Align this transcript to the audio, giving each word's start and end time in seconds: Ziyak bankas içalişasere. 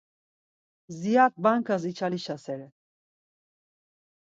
Ziyak 0.97 1.33
bankas 1.43 1.83
içalişasere. 1.91 2.67